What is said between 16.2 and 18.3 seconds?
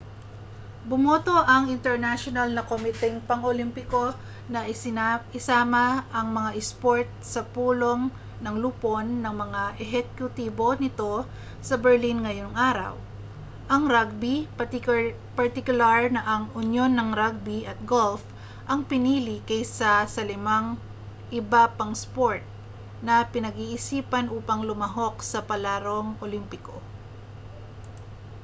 ang unyon ng rugby at golf